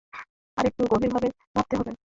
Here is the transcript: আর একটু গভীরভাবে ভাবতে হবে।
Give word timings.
আর 0.57 0.65
একটু 0.65 0.81
গভীরভাবে 0.91 1.27
ভাবতে 1.55 1.73
হবে। 1.79 1.91